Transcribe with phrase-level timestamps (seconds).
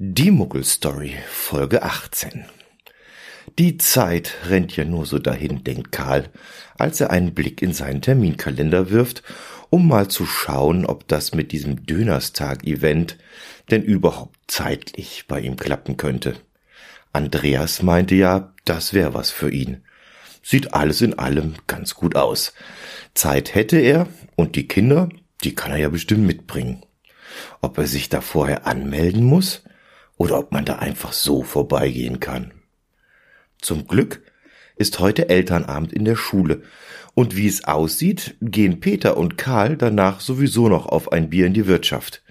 [0.00, 2.44] Die Muggelstory, Folge 18.
[3.58, 6.30] Die Zeit rennt ja nur so dahin, denkt Karl,
[6.76, 9.24] als er einen Blick in seinen Terminkalender wirft,
[9.70, 13.18] um mal zu schauen, ob das mit diesem Dönerstag-Event
[13.72, 16.36] denn überhaupt zeitlich bei ihm klappen könnte.
[17.12, 19.82] Andreas meinte ja, das wäre was für ihn.
[20.44, 22.54] Sieht alles in allem ganz gut aus.
[23.14, 24.06] Zeit hätte er
[24.36, 25.08] und die Kinder,
[25.42, 26.86] die kann er ja bestimmt mitbringen.
[27.60, 29.64] Ob er sich da vorher anmelden muss?
[30.18, 32.52] Oder ob man da einfach so vorbeigehen kann.
[33.60, 34.20] Zum Glück
[34.76, 36.62] ist heute Elternabend in der Schule
[37.14, 41.54] und wie es aussieht, gehen Peter und Karl danach sowieso noch auf ein Bier in
[41.54, 42.22] die Wirtschaft.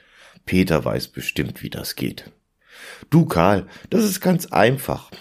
[0.45, 2.31] Peter weiß bestimmt, wie das geht.
[3.09, 5.11] Du Karl, das ist ganz einfach.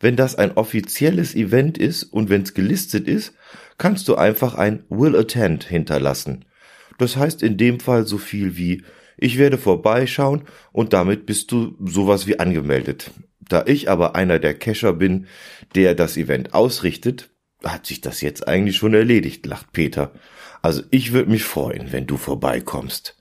[0.00, 3.32] Wenn das ein offizielles Event ist und wenn's gelistet ist,
[3.78, 6.44] kannst du einfach ein Will Attend hinterlassen.
[6.98, 8.82] Das heißt in dem Fall so viel wie
[9.16, 13.10] ich werde vorbeischauen und damit bist du sowas wie angemeldet.
[13.48, 15.26] Da ich aber einer der Cacher bin,
[15.74, 17.30] der das Event ausrichtet,
[17.64, 20.12] hat sich das jetzt eigentlich schon erledigt, lacht Peter.
[20.62, 23.16] Also ich würde mich freuen, wenn du vorbeikommst.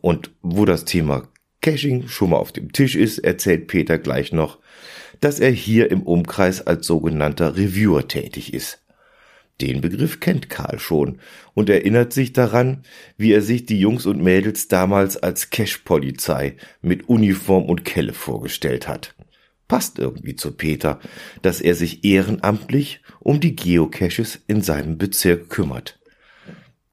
[0.00, 1.28] Und wo das Thema
[1.60, 4.58] Caching schon mal auf dem Tisch ist, erzählt Peter gleich noch,
[5.20, 8.82] dass er hier im Umkreis als sogenannter Reviewer tätig ist.
[9.60, 11.18] Den Begriff kennt Karl schon
[11.52, 12.82] und erinnert sich daran,
[13.18, 18.88] wie er sich die Jungs und Mädels damals als Cash-Polizei mit Uniform und Kelle vorgestellt
[18.88, 19.14] hat.
[19.68, 20.98] Passt irgendwie zu Peter,
[21.42, 26.00] dass er sich ehrenamtlich um die Geocaches in seinem Bezirk kümmert.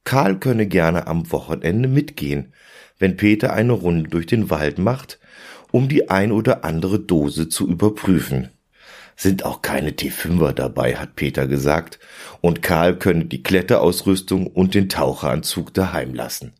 [0.04, 2.54] Karl könne gerne am Wochenende mitgehen,
[3.00, 5.20] wenn Peter eine Runde durch den Wald macht,
[5.72, 8.50] um die ein oder andere Dose zu überprüfen
[9.18, 12.00] sind auch keine T5er dabei, hat Peter gesagt,
[12.40, 16.54] und Karl könne die Kletterausrüstung und den Taucheranzug daheim lassen.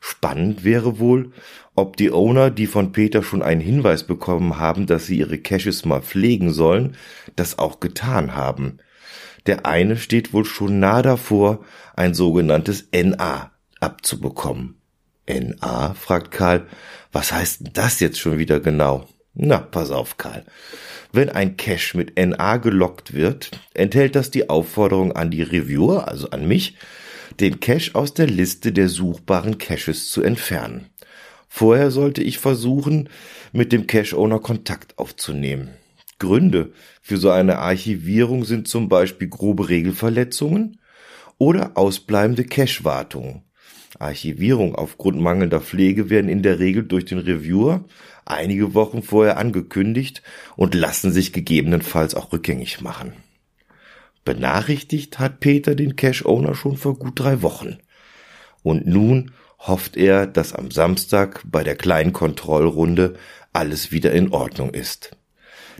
[0.00, 1.32] Spannend wäre wohl,
[1.74, 5.84] ob die Owner, die von Peter schon einen Hinweis bekommen haben, dass sie ihre Caches
[5.84, 6.96] mal pflegen sollen,
[7.34, 8.78] das auch getan haben.
[9.46, 11.64] Der eine steht wohl schon nah davor,
[11.96, 13.50] ein sogenanntes NA
[13.80, 14.76] abzubekommen.
[15.28, 15.94] NA?
[15.94, 16.66] fragt Karl.
[17.10, 19.08] Was heißt das jetzt schon wieder genau?
[19.34, 20.44] Na, pass auf, Karl.
[21.12, 26.30] Wenn ein Cache mit NA gelockt wird, enthält das die Aufforderung an die Reviewer, also
[26.30, 26.76] an mich,
[27.40, 30.86] den Cache aus der Liste der suchbaren Caches zu entfernen.
[31.48, 33.08] Vorher sollte ich versuchen,
[33.52, 35.70] mit dem Cache-Owner Kontakt aufzunehmen.
[36.18, 40.80] Gründe für so eine Archivierung sind zum Beispiel grobe Regelverletzungen
[41.38, 43.43] oder ausbleibende Cache-Wartungen.
[44.00, 47.84] Archivierung aufgrund mangelnder Pflege werden in der Regel durch den Reviewer
[48.24, 50.22] einige Wochen vorher angekündigt
[50.56, 53.12] und lassen sich gegebenenfalls auch rückgängig machen.
[54.24, 57.78] Benachrichtigt hat Peter den Cash-Owner schon vor gut drei Wochen.
[58.62, 63.14] Und nun hofft er, dass am Samstag bei der kleinen Kontrollrunde
[63.52, 65.16] alles wieder in Ordnung ist.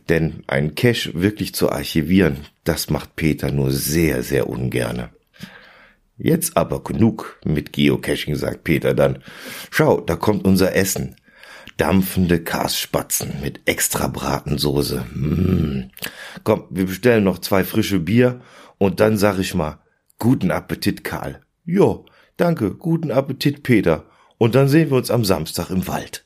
[0.09, 5.11] Denn einen Cache wirklich zu archivieren, das macht Peter nur sehr, sehr ungerne.
[6.17, 9.23] Jetzt aber genug mit Geocaching, sagt Peter dann.
[9.71, 11.17] Schau, da kommt unser Essen
[11.77, 15.05] dampfende Kasspatzen mit extra Bratensoße.
[15.13, 15.91] Mmh.
[16.45, 18.41] Komm, wir bestellen noch zwei frische Bier
[18.79, 19.81] und dann sag ich mal,
[20.19, 21.41] guten Appetit, Karl.
[21.65, 24.07] Jo, danke, guten Appetit, Peter.
[24.39, 26.24] Und dann sehen wir uns am Samstag im Wald.